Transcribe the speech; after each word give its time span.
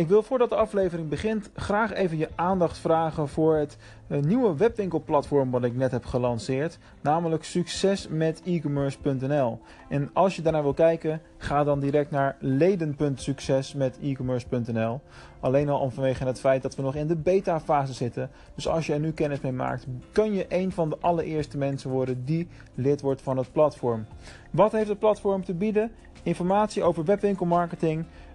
Ik 0.00 0.08
wil 0.08 0.22
voordat 0.22 0.48
de 0.48 0.54
aflevering 0.54 1.08
begint 1.08 1.50
graag 1.54 1.92
even 1.92 2.18
je 2.18 2.28
aandacht 2.34 2.78
vragen 2.78 3.28
voor 3.28 3.56
het 3.56 3.76
uh, 4.08 4.20
nieuwe 4.20 4.56
webwinkelplatform 4.56 5.50
wat 5.50 5.64
ik 5.64 5.76
net 5.76 5.90
heb 5.90 6.04
gelanceerd, 6.04 6.78
namelijk 7.00 7.44
succesmetecommerce.nl. 7.44 9.58
En 9.88 10.10
als 10.12 10.36
je 10.36 10.42
daarnaar 10.42 10.62
wil 10.62 10.74
kijken, 10.74 11.20
ga 11.36 11.64
dan 11.64 11.80
direct 11.80 12.10
naar 12.10 12.36
leden.succesmetecommerce.nl. 12.38 15.00
Alleen 15.40 15.68
al 15.68 15.80
om 15.80 15.90
vanwege 15.90 16.24
het 16.24 16.40
feit 16.40 16.62
dat 16.62 16.76
we 16.76 16.82
nog 16.82 16.94
in 16.94 17.06
de 17.06 17.16
beta 17.16 17.60
fase 17.60 17.92
zitten. 17.92 18.30
Dus 18.54 18.68
als 18.68 18.86
je 18.86 18.92
er 18.92 19.00
nu 19.00 19.12
kennis 19.12 19.40
mee 19.40 19.52
maakt, 19.52 19.86
kun 20.12 20.34
je 20.34 20.46
een 20.48 20.72
van 20.72 20.88
de 20.88 20.96
allereerste 21.00 21.58
mensen 21.58 21.90
worden 21.90 22.24
die 22.24 22.48
lid 22.74 23.00
wordt 23.00 23.22
van 23.22 23.36
het 23.36 23.52
platform. 23.52 24.06
Wat 24.50 24.72
heeft 24.72 24.88
het 24.88 24.98
platform 24.98 25.44
te 25.44 25.54
bieden? 25.54 25.92
Informatie 26.22 26.82
over 26.82 27.04
webwinkelmarketing, 27.04 28.04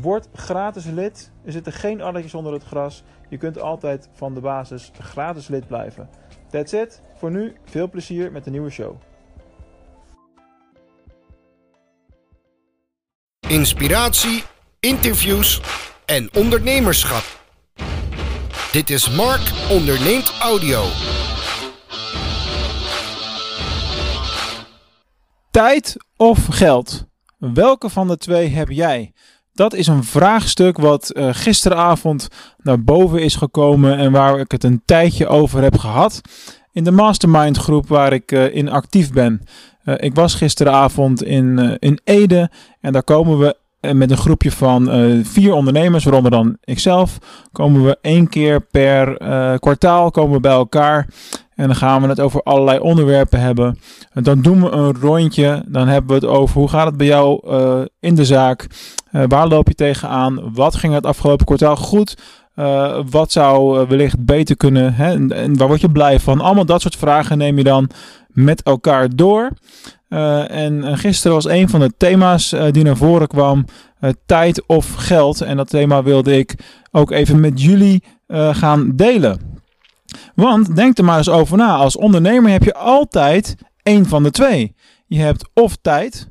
Word 0.00 0.28
gratis 0.34 0.84
lid. 0.84 1.32
Er 1.44 1.52
zitten 1.52 1.72
geen 1.72 2.00
addertjes 2.00 2.34
onder 2.34 2.52
het 2.52 2.64
gras. 2.64 3.02
Je 3.28 3.36
kunt 3.36 3.60
altijd 3.60 4.08
van 4.12 4.34
de 4.34 4.40
basis 4.40 4.90
gratis 4.98 5.48
lid 5.48 5.66
blijven. 5.66 6.08
That's 6.50 6.72
it. 6.72 7.02
Voor 7.14 7.30
nu 7.30 7.56
veel 7.64 7.90
plezier 7.90 8.32
met 8.32 8.44
de 8.44 8.50
nieuwe 8.50 8.70
show. 8.70 8.96
Inspiratie, 13.48 14.44
interviews 14.80 15.60
en 16.04 16.28
ondernemerschap. 16.34 17.44
Dit 18.72 18.90
is 18.90 19.10
Mark 19.10 19.52
Onderneemt 19.70 20.32
Audio. 20.40 20.84
Tijd 25.50 25.96
of 26.16 26.46
geld? 26.46 27.06
Welke 27.38 27.90
van 27.90 28.08
de 28.08 28.16
twee 28.16 28.48
heb 28.48 28.68
jij? 28.68 29.12
Dat 29.56 29.74
is 29.74 29.86
een 29.86 30.04
vraagstuk 30.04 30.78
wat 30.78 31.12
uh, 31.14 31.28
gisteravond 31.32 32.28
naar 32.62 32.82
boven 32.82 33.22
is 33.22 33.36
gekomen 33.36 33.98
en 33.98 34.12
waar 34.12 34.38
ik 34.38 34.50
het 34.50 34.64
een 34.64 34.82
tijdje 34.84 35.26
over 35.26 35.62
heb 35.62 35.78
gehad. 35.78 36.20
In 36.72 36.84
de 36.84 36.90
mastermind 36.90 37.56
groep 37.56 37.88
waar 37.88 38.12
ik 38.12 38.32
uh, 38.32 38.54
in 38.54 38.68
actief 38.68 39.12
ben. 39.12 39.40
Uh, 39.84 39.94
ik 39.98 40.14
was 40.14 40.34
gisteravond 40.34 41.22
in, 41.22 41.76
in 41.78 42.00
Ede 42.04 42.50
en 42.80 42.92
daar 42.92 43.02
komen 43.02 43.38
we 43.38 43.56
met 43.92 44.10
een 44.10 44.16
groepje 44.16 44.52
van 44.52 44.90
vier 45.24 45.52
ondernemers, 45.52 46.04
waaronder 46.04 46.30
dan 46.30 46.56
ikzelf, 46.64 47.18
komen 47.52 47.84
we 47.84 47.98
één 48.00 48.28
keer 48.28 48.60
per 48.60 49.16
kwartaal 49.58 50.10
komen 50.10 50.34
we 50.34 50.40
bij 50.40 50.52
elkaar. 50.52 51.06
En 51.56 51.66
dan 51.66 51.76
gaan 51.76 52.02
we 52.02 52.08
het 52.08 52.20
over 52.20 52.42
allerlei 52.42 52.78
onderwerpen 52.78 53.40
hebben. 53.40 53.78
En 54.12 54.22
dan 54.22 54.42
doen 54.42 54.62
we 54.62 54.70
een 54.70 54.96
rondje. 55.00 55.64
Dan 55.68 55.88
hebben 55.88 56.08
we 56.20 56.26
het 56.26 56.36
over 56.36 56.58
hoe 56.58 56.68
gaat 56.68 56.86
het 56.86 56.96
bij 56.96 57.06
jou 57.06 57.40
uh, 57.48 57.80
in 58.00 58.14
de 58.14 58.24
zaak? 58.24 58.66
Uh, 59.12 59.22
waar 59.28 59.48
loop 59.48 59.68
je 59.68 59.74
tegenaan? 59.74 60.52
Wat 60.54 60.74
ging 60.74 60.94
het 60.94 61.06
afgelopen 61.06 61.46
kwartaal 61.46 61.76
goed? 61.76 62.16
Uh, 62.56 62.98
wat 63.10 63.32
zou 63.32 63.86
wellicht 63.88 64.24
beter 64.24 64.56
kunnen? 64.56 64.94
Hè? 64.94 65.10
En, 65.12 65.32
en, 65.32 65.56
waar 65.56 65.68
word 65.68 65.80
je 65.80 65.90
blij 65.90 66.20
van? 66.20 66.40
Allemaal 66.40 66.66
dat 66.66 66.80
soort 66.80 66.96
vragen 66.96 67.38
neem 67.38 67.56
je 67.56 67.64
dan 67.64 67.90
met 68.28 68.62
elkaar 68.62 69.08
door. 69.14 69.50
en 70.48 70.98
gisteren 70.98 71.36
was 71.36 71.48
een 71.48 71.68
van 71.68 71.80
de 71.80 71.92
thema's 71.96 72.54
die 72.70 72.84
naar 72.84 72.96
voren 72.96 73.28
kwam: 73.28 73.64
tijd 74.26 74.66
of 74.66 74.94
geld. 74.94 75.40
En 75.40 75.56
dat 75.56 75.70
thema 75.70 76.02
wilde 76.02 76.38
ik 76.38 76.54
ook 76.90 77.10
even 77.10 77.40
met 77.40 77.62
jullie 77.62 78.02
gaan 78.52 78.92
delen. 78.94 79.45
Want 80.34 80.76
denk 80.76 80.98
er 80.98 81.04
maar 81.04 81.18
eens 81.18 81.28
over 81.28 81.56
na. 81.56 81.76
Als 81.76 81.96
ondernemer 81.96 82.50
heb 82.50 82.62
je 82.62 82.74
altijd 82.74 83.56
één 83.82 84.06
van 84.06 84.22
de 84.22 84.30
twee. 84.30 84.74
Je 85.06 85.18
hebt 85.18 85.48
of 85.54 85.76
tijd 85.82 86.30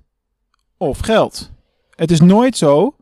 of 0.77 0.99
geld. 0.99 1.51
Het 1.95 2.11
is 2.11 2.19
nooit 2.19 2.57
zo, 2.57 2.95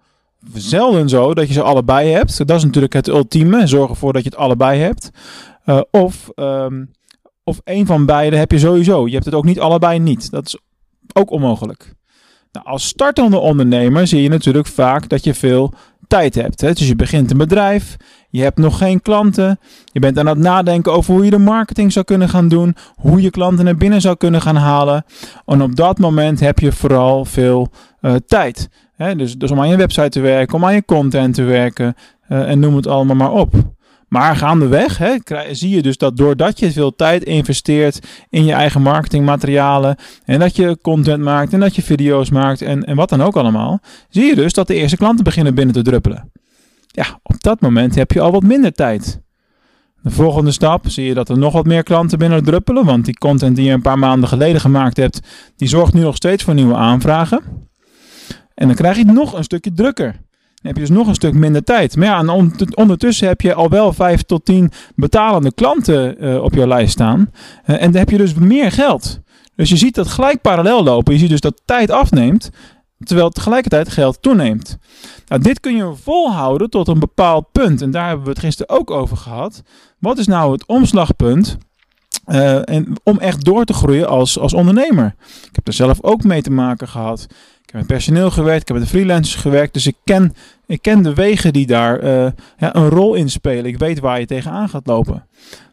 zelden 0.53 1.09
zo, 1.09 1.33
dat 1.33 1.47
je 1.47 1.53
ze 1.53 1.61
allebei 1.61 2.09
hebt. 2.09 2.47
Dat 2.47 2.57
is 2.57 2.63
natuurlijk 2.63 2.93
het 2.93 3.07
ultieme. 3.07 3.67
Zorg 3.67 3.89
ervoor 3.89 4.13
dat 4.13 4.23
je 4.23 4.29
het 4.29 4.37
allebei 4.37 4.79
hebt. 4.79 5.09
Uh, 5.65 5.81
of, 5.91 6.29
um, 6.35 6.91
of 7.43 7.61
één 7.63 7.85
van 7.85 8.05
beide 8.05 8.35
heb 8.35 8.51
je 8.51 8.59
sowieso. 8.59 9.07
Je 9.07 9.13
hebt 9.13 9.25
het 9.25 9.33
ook 9.33 9.45
niet 9.45 9.59
allebei 9.59 9.99
niet. 9.99 10.31
Dat 10.31 10.45
is 10.45 10.57
ook 11.13 11.31
onmogelijk. 11.31 11.93
Nou, 12.51 12.65
als 12.65 12.87
startende 12.87 13.37
ondernemer 13.37 14.07
zie 14.07 14.21
je 14.21 14.29
natuurlijk 14.29 14.67
vaak 14.67 15.09
dat 15.09 15.23
je 15.23 15.33
veel 15.33 15.73
tijd 16.07 16.35
hebt. 16.35 16.61
Hè? 16.61 16.73
Dus 16.73 16.87
je 16.87 16.95
begint 16.95 17.31
een 17.31 17.37
bedrijf, 17.37 17.95
je 18.33 18.41
hebt 18.41 18.57
nog 18.57 18.77
geen 18.77 19.01
klanten, 19.01 19.59
je 19.85 19.99
bent 19.99 20.19
aan 20.19 20.27
het 20.27 20.37
nadenken 20.37 20.93
over 20.93 21.13
hoe 21.13 21.23
je 21.23 21.29
de 21.29 21.37
marketing 21.37 21.91
zou 21.91 22.05
kunnen 22.05 22.29
gaan 22.29 22.47
doen, 22.47 22.75
hoe 22.95 23.21
je 23.21 23.29
klanten 23.29 23.65
naar 23.65 23.77
binnen 23.77 24.01
zou 24.01 24.15
kunnen 24.15 24.41
gaan 24.41 24.55
halen. 24.55 25.05
En 25.45 25.61
op 25.61 25.75
dat 25.75 25.99
moment 25.99 26.39
heb 26.39 26.59
je 26.59 26.71
vooral 26.71 27.25
veel 27.25 27.69
uh, 28.01 28.15
tijd. 28.27 28.69
Dus, 29.15 29.37
dus 29.37 29.51
om 29.51 29.59
aan 29.59 29.69
je 29.69 29.77
website 29.77 30.09
te 30.09 30.19
werken, 30.19 30.55
om 30.55 30.65
aan 30.65 30.73
je 30.73 30.85
content 30.85 31.33
te 31.33 31.43
werken 31.43 31.95
uh, 32.29 32.49
en 32.49 32.59
noem 32.59 32.75
het 32.75 32.87
allemaal 32.87 33.15
maar 33.15 33.31
op. 33.31 33.53
Maar 34.07 34.35
gaandeweg 34.35 34.97
hè, 34.97 35.17
zie 35.51 35.75
je 35.75 35.81
dus 35.81 35.97
dat 35.97 36.17
doordat 36.17 36.59
je 36.59 36.71
veel 36.71 36.95
tijd 36.95 37.23
investeert 37.23 37.99
in 38.29 38.45
je 38.45 38.53
eigen 38.53 38.81
marketingmaterialen 38.81 39.95
en 40.25 40.39
dat 40.39 40.55
je 40.55 40.77
content 40.81 41.23
maakt 41.23 41.53
en 41.53 41.59
dat 41.59 41.75
je 41.75 41.81
video's 41.81 42.29
maakt 42.29 42.61
en, 42.61 42.83
en 42.83 42.95
wat 42.95 43.09
dan 43.09 43.21
ook 43.21 43.35
allemaal, 43.35 43.79
zie 44.09 44.25
je 44.25 44.35
dus 44.35 44.53
dat 44.53 44.67
de 44.67 44.75
eerste 44.75 44.97
klanten 44.97 45.23
beginnen 45.23 45.55
binnen 45.55 45.75
te 45.75 45.81
druppelen. 45.81 46.31
Ja, 46.95 47.19
op 47.23 47.41
dat 47.41 47.61
moment 47.61 47.95
heb 47.95 48.11
je 48.11 48.21
al 48.21 48.31
wat 48.31 48.43
minder 48.43 48.71
tijd. 48.71 49.21
De 50.01 50.09
volgende 50.09 50.51
stap 50.51 50.89
zie 50.89 51.05
je 51.05 51.13
dat 51.13 51.29
er 51.29 51.37
nog 51.37 51.53
wat 51.53 51.65
meer 51.65 51.83
klanten 51.83 52.17
binnen 52.17 52.43
druppelen, 52.43 52.85
want 52.85 53.05
die 53.05 53.17
content 53.17 53.55
die 53.55 53.65
je 53.65 53.71
een 53.71 53.81
paar 53.81 53.99
maanden 53.99 54.29
geleden 54.29 54.61
gemaakt 54.61 54.97
hebt, 54.97 55.19
die 55.55 55.67
zorgt 55.67 55.93
nu 55.93 56.01
nog 56.01 56.15
steeds 56.15 56.43
voor 56.43 56.53
nieuwe 56.53 56.75
aanvragen. 56.75 57.41
En 58.53 58.67
dan 58.67 58.75
krijg 58.75 58.97
je 58.97 59.05
het 59.05 59.13
nog 59.13 59.33
een 59.33 59.43
stukje 59.43 59.73
drukker. 59.73 60.11
Dan 60.11 60.71
heb 60.71 60.75
je 60.75 60.81
dus 60.81 60.97
nog 60.97 61.07
een 61.07 61.13
stuk 61.13 61.33
minder 61.33 61.63
tijd. 61.63 61.95
Maar 61.95 62.07
ja, 62.07 62.35
ondertussen 62.73 63.27
heb 63.27 63.41
je 63.41 63.53
al 63.53 63.69
wel 63.69 63.93
5 63.93 64.21
tot 64.21 64.45
10 64.45 64.71
betalende 64.95 65.53
klanten 65.53 66.25
uh, 66.25 66.43
op 66.43 66.53
jouw 66.53 66.67
lijst 66.67 66.91
staan. 66.91 67.19
Uh, 67.65 67.81
en 67.81 67.91
dan 67.91 67.99
heb 67.99 68.09
je 68.09 68.17
dus 68.17 68.33
meer 68.33 68.71
geld. 68.71 69.21
Dus 69.55 69.69
je 69.69 69.77
ziet 69.77 69.95
dat 69.95 70.07
gelijk 70.07 70.41
parallel 70.41 70.83
lopen. 70.83 71.13
Je 71.13 71.19
ziet 71.19 71.29
dus 71.29 71.39
dat 71.39 71.61
tijd 71.65 71.91
afneemt, 71.91 72.49
terwijl 73.03 73.29
tegelijkertijd 73.29 73.89
geld 73.89 74.21
toeneemt. 74.21 74.77
Nou, 75.27 75.41
dit 75.41 75.59
kun 75.59 75.75
je 75.75 75.93
volhouden 76.03 76.69
tot 76.69 76.87
een 76.87 76.99
bepaald 76.99 77.51
punt. 77.51 77.81
En 77.81 77.91
daar 77.91 78.07
hebben 78.07 78.23
we 78.23 78.31
het 78.31 78.39
gisteren 78.39 78.77
ook 78.77 78.91
over 78.91 79.17
gehad. 79.17 79.63
Wat 79.99 80.17
is 80.17 80.27
nou 80.27 80.51
het 80.51 80.65
omslagpunt? 80.65 81.57
En 82.65 82.95
om 83.03 83.19
echt 83.19 83.45
door 83.45 83.65
te 83.65 83.73
groeien 83.73 84.07
als, 84.07 84.39
als 84.39 84.53
ondernemer. 84.53 85.15
Ik 85.47 85.55
heb 85.55 85.67
er 85.67 85.73
zelf 85.73 86.03
ook 86.03 86.23
mee 86.23 86.41
te 86.41 86.51
maken 86.51 86.87
gehad 86.87 87.27
heb 87.73 87.81
met 87.81 87.97
personeel 87.97 88.31
gewerkt, 88.31 88.61
ik 88.61 88.67
heb 88.67 88.77
met 88.77 88.87
freelancers 88.87 89.41
gewerkt. 89.41 89.73
Dus 89.73 89.87
ik 89.87 89.95
ken, 90.03 90.33
ik 90.65 90.81
ken 90.81 91.03
de 91.03 91.13
wegen 91.13 91.53
die 91.53 91.65
daar 91.65 92.03
uh, 92.03 92.31
ja, 92.57 92.75
een 92.75 92.89
rol 92.89 93.13
in 93.13 93.29
spelen. 93.29 93.65
Ik 93.65 93.77
weet 93.77 93.99
waar 93.99 94.19
je 94.19 94.25
tegenaan 94.25 94.69
gaat 94.69 94.87
lopen. 94.87 95.27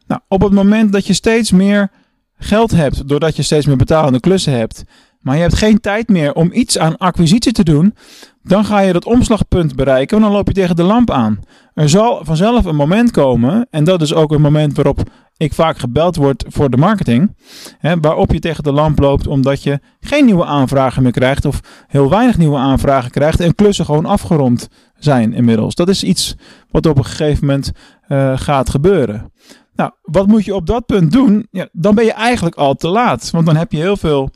Nou, 0.07 0.21
op 0.29 0.41
het 0.43 0.53
moment 0.53 0.93
dat 0.93 1.07
je 1.07 1.13
steeds 1.13 1.51
meer 1.51 1.91
geld 2.39 2.71
hebt, 2.71 3.09
doordat 3.09 3.37
je 3.37 3.43
steeds 3.43 3.67
meer 3.67 3.77
betalende 3.77 4.21
klussen 4.21 4.53
hebt, 4.53 4.85
maar 5.21 5.37
je 5.37 5.43
hebt 5.43 5.57
geen 5.57 5.81
tijd 5.81 6.09
meer 6.09 6.33
om 6.35 6.51
iets 6.53 6.79
aan 6.79 6.97
acquisitie 6.97 7.53
te 7.53 7.65
doen, 7.65 7.95
dan 8.43 8.65
ga 8.65 8.81
je 8.81 8.93
dat 8.93 9.05
omslagpunt 9.05 9.77
bereiken 9.77 10.17
en 10.17 10.23
dan 10.23 10.33
loop 10.33 10.47
je 10.47 10.55
tegen 10.55 10.77
de 10.77 10.83
lamp 10.83 11.11
aan. 11.11 11.39
Er 11.75 11.89
zal 11.89 12.21
vanzelf 12.25 12.65
een 12.65 12.77
moment 12.77 13.11
komen, 13.11 13.67
en 13.71 13.85
dat 13.85 14.03
is 14.03 14.15
ook 14.15 14.33
een 14.33 14.41
moment 14.41 14.77
waarop 14.77 15.03
ik 15.37 15.55
vaak 15.55 15.79
gebeld 15.79 16.17
word 16.17 16.45
voor 16.49 16.71
de 16.71 16.77
marketing, 16.77 17.37
hè, 17.79 18.01
waarop 18.01 18.33
je 18.33 18.39
tegen 18.39 18.63
de 18.63 18.73
lamp 18.73 18.99
loopt 18.99 19.27
omdat 19.27 19.63
je 19.63 19.81
geen 20.01 20.25
nieuwe 20.25 20.45
aanvragen 20.45 21.03
meer 21.03 21.13
krijgt 21.13 21.45
of 21.45 21.61
heel 21.87 22.11
weinig 22.11 22.39
nieuwe 22.39 22.57
aanvragen 22.57 23.11
krijgt 23.11 23.41
en 23.41 23.55
klussen 23.55 23.85
gewoon 23.85 24.07
afgerond 24.07 24.69
zijn 24.97 25.33
inmiddels. 25.33 25.75
Dat 25.75 25.89
is 25.89 26.05
iets 26.05 26.37
wat 26.71 26.87
op 26.87 26.99
een 26.99 27.05
gegeven 27.05 27.47
moment 27.47 27.71
uh, 28.09 28.39
gaat 28.39 28.71
gebeuren. 28.71 29.33
Nou, 29.81 29.93
wat 30.03 30.27
moet 30.27 30.45
je 30.45 30.55
op 30.55 30.67
dat 30.67 30.87
punt 30.87 31.13
doen? 31.13 31.47
Ja, 31.51 31.69
dan 31.73 31.95
ben 31.95 32.05
je 32.05 32.13
eigenlijk 32.13 32.57
al 32.57 32.75
te 32.75 32.89
laat, 32.89 33.31
want 33.31 33.47
dan 33.47 33.57
heb 33.57 33.73
je 33.73 33.79
heel 33.79 33.97
veel 33.97 34.31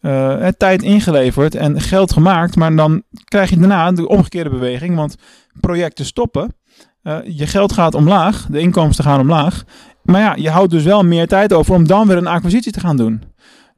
uh, 0.00 0.46
tijd 0.46 0.82
ingeleverd 0.82 1.54
en 1.54 1.80
geld 1.80 2.12
gemaakt, 2.12 2.56
maar 2.56 2.76
dan 2.76 3.02
krijg 3.24 3.50
je 3.50 3.58
daarna 3.58 3.92
de 3.92 4.08
omgekeerde 4.08 4.50
beweging, 4.50 4.96
want 4.96 5.16
projecten 5.60 6.04
stoppen. 6.04 6.54
Uh, 7.02 7.18
je 7.24 7.46
geld 7.46 7.72
gaat 7.72 7.94
omlaag, 7.94 8.46
de 8.50 8.58
inkomsten 8.58 9.04
gaan 9.04 9.20
omlaag 9.20 9.64
maar 10.08 10.20
ja, 10.20 10.34
je 10.36 10.50
houdt 10.50 10.70
dus 10.70 10.82
wel 10.82 11.02
meer 11.02 11.26
tijd 11.26 11.52
over 11.52 11.74
om 11.74 11.86
dan 11.86 12.06
weer 12.06 12.16
een 12.16 12.26
acquisitie 12.26 12.72
te 12.72 12.80
gaan 12.80 12.96
doen. 12.96 13.22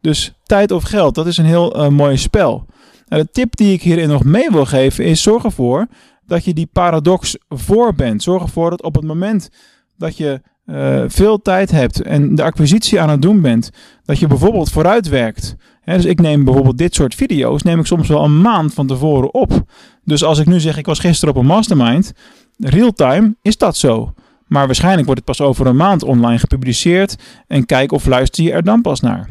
Dus 0.00 0.32
tijd 0.44 0.70
of 0.70 0.82
geld, 0.82 1.14
dat 1.14 1.26
is 1.26 1.36
een 1.36 1.44
heel 1.44 1.76
uh, 1.76 1.88
mooi 1.88 2.16
spel. 2.16 2.66
Nou, 3.08 3.22
de 3.22 3.30
tip 3.30 3.56
die 3.56 3.72
ik 3.72 3.82
hierin 3.82 4.08
nog 4.08 4.24
mee 4.24 4.50
wil 4.50 4.66
geven 4.66 5.04
is: 5.04 5.22
zorg 5.22 5.44
ervoor 5.44 5.86
dat 6.26 6.44
je 6.44 6.54
die 6.54 6.68
paradox 6.72 7.36
voor 7.48 7.94
bent. 7.94 8.22
Zorg 8.22 8.42
ervoor 8.42 8.70
dat 8.70 8.82
op 8.82 8.94
het 8.94 9.04
moment 9.04 9.50
dat 9.96 10.16
je 10.16 10.40
uh, 10.70 11.04
veel 11.06 11.42
tijd 11.42 11.70
hebt 11.70 12.02
en 12.02 12.34
de 12.34 12.42
acquisitie 12.42 13.00
aan 13.00 13.08
het 13.08 13.22
doen 13.22 13.40
bent, 13.40 13.70
dat 14.04 14.18
je 14.18 14.26
bijvoorbeeld 14.26 14.70
vooruit 14.70 15.08
werkt. 15.08 15.56
dus 15.84 16.04
ik 16.04 16.20
neem 16.20 16.44
bijvoorbeeld 16.44 16.78
dit 16.78 16.94
soort 16.94 17.14
video's, 17.14 17.62
neem 17.62 17.78
ik 17.78 17.86
soms 17.86 18.08
wel 18.08 18.24
een 18.24 18.40
maand 18.40 18.74
van 18.74 18.86
tevoren 18.86 19.34
op. 19.34 19.62
Dus 20.04 20.24
als 20.24 20.38
ik 20.38 20.46
nu 20.46 20.60
zeg, 20.60 20.76
ik 20.76 20.86
was 20.86 20.98
gisteren 20.98 21.34
op 21.34 21.40
een 21.40 21.46
mastermind, 21.46 22.12
real-time 22.58 23.36
is 23.42 23.56
dat 23.56 23.76
zo. 23.76 24.12
Maar 24.46 24.66
waarschijnlijk 24.66 25.06
wordt 25.06 25.26
het 25.26 25.36
pas 25.36 25.46
over 25.46 25.66
een 25.66 25.76
maand 25.76 26.02
online 26.02 26.38
gepubliceerd 26.38 27.16
en 27.46 27.66
kijk 27.66 27.92
of 27.92 28.06
luister 28.06 28.44
je 28.44 28.52
er 28.52 28.64
dan 28.64 28.80
pas 28.80 29.00
naar. 29.00 29.28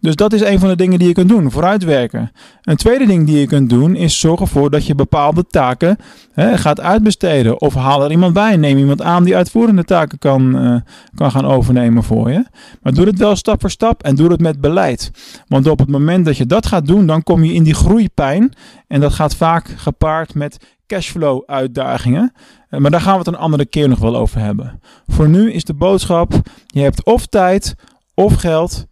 Dus 0.00 0.16
dat 0.16 0.32
is 0.32 0.40
een 0.40 0.58
van 0.58 0.68
de 0.68 0.76
dingen 0.76 0.98
die 0.98 1.08
je 1.08 1.14
kunt 1.14 1.28
doen, 1.28 1.50
vooruitwerken. 1.50 2.32
Een 2.62 2.76
tweede 2.76 3.06
ding 3.06 3.26
die 3.26 3.38
je 3.38 3.46
kunt 3.46 3.70
doen 3.70 3.94
is 3.94 4.20
zorgen 4.20 4.46
ervoor 4.46 4.70
dat 4.70 4.86
je 4.86 4.94
bepaalde 4.94 5.46
taken 5.46 5.96
hè, 6.32 6.58
gaat 6.58 6.80
uitbesteden. 6.80 7.60
Of 7.60 7.74
haal 7.74 8.04
er 8.04 8.10
iemand 8.10 8.32
bij, 8.32 8.56
neem 8.56 8.78
iemand 8.78 9.02
aan 9.02 9.24
die 9.24 9.36
uitvoerende 9.36 9.84
taken 9.84 10.18
kan, 10.18 10.64
uh, 10.64 10.80
kan 11.14 11.30
gaan 11.30 11.46
overnemen 11.46 12.02
voor 12.02 12.30
je. 12.30 12.44
Maar 12.82 12.92
doe 12.92 13.06
het 13.06 13.18
wel 13.18 13.36
stap 13.36 13.60
voor 13.60 13.70
stap 13.70 14.02
en 14.02 14.14
doe 14.14 14.30
het 14.30 14.40
met 14.40 14.60
beleid. 14.60 15.10
Want 15.46 15.66
op 15.66 15.78
het 15.78 15.88
moment 15.88 16.24
dat 16.24 16.36
je 16.36 16.46
dat 16.46 16.66
gaat 16.66 16.86
doen, 16.86 17.06
dan 17.06 17.22
kom 17.22 17.44
je 17.44 17.52
in 17.52 17.62
die 17.62 17.74
groeipijn. 17.74 18.52
En 18.86 19.00
dat 19.00 19.12
gaat 19.12 19.36
vaak 19.36 19.74
gepaard 19.76 20.34
met 20.34 20.58
cashflow 20.86 21.42
uitdagingen. 21.46 22.32
Eh, 22.68 22.80
maar 22.80 22.90
daar 22.90 23.00
gaan 23.00 23.12
we 23.12 23.18
het 23.18 23.26
een 23.26 23.36
andere 23.36 23.66
keer 23.66 23.88
nog 23.88 23.98
wel 23.98 24.16
over 24.16 24.40
hebben. 24.40 24.80
Voor 25.06 25.28
nu 25.28 25.52
is 25.52 25.64
de 25.64 25.74
boodschap: 25.74 26.32
je 26.66 26.80
hebt 26.80 27.04
of 27.04 27.26
tijd 27.26 27.74
of 28.14 28.34
geld 28.34 28.86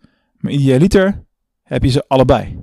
maar 0.46 0.54
idealiter 0.54 1.24
heb 1.62 1.82
je 1.82 1.90
ze 1.90 2.04
allebei. 2.08 2.58